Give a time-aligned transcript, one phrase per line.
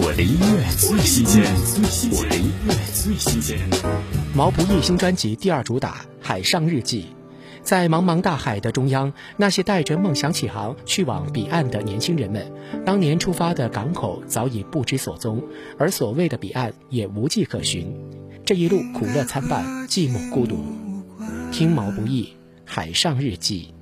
[0.00, 1.42] 我的音乐最新鲜，
[2.12, 3.58] 我的音乐最新鲜。
[4.32, 7.02] 毛不易新专辑第二主打《海上日记》，
[7.64, 12.48] 在茫茫大海的中央，那些带着梦想起航去往彼岸的年轻人们，
[12.86, 15.42] 当年出发的港口早已不知所踪，
[15.76, 17.92] 而所谓的彼岸也无迹可寻。
[18.46, 20.58] 这一路苦乐参半，寂寞孤独。
[21.50, 22.22] 听毛不易
[22.64, 23.74] 《海上日记》。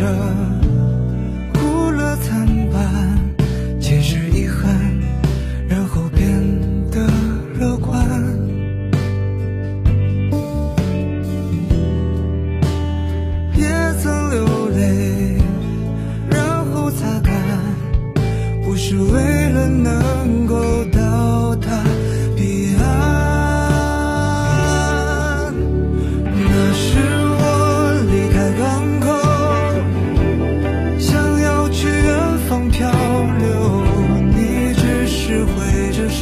[0.00, 0.06] 着
[1.52, 2.80] 哭了惨白，
[3.78, 4.74] 解释遗憾，
[5.68, 6.26] 然后变
[6.90, 7.06] 得
[7.58, 8.00] 乐观。
[13.54, 13.68] 也
[14.02, 15.36] 曾流泪，
[16.30, 17.34] 然后擦干，
[18.64, 20.59] 不是为了能够。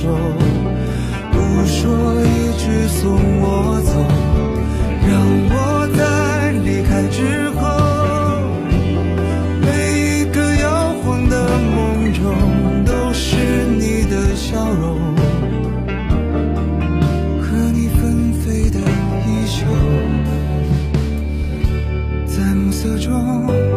[0.00, 0.06] 手
[1.32, 1.90] 不说
[2.22, 3.90] 一句送我走
[5.08, 5.10] 让
[5.50, 7.60] 我在离开之后
[9.60, 9.66] 每
[10.20, 11.34] 一个摇晃的
[11.74, 12.22] 梦中
[12.84, 13.34] 都是
[13.76, 15.16] 你的笑容
[17.40, 18.78] 和你纷飞的
[19.26, 19.66] 衣袖。
[22.24, 23.67] 在暮色中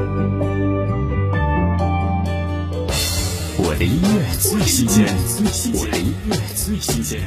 [3.64, 5.06] 我的音乐最新鲜，
[5.76, 7.22] 我的音乐最新鲜。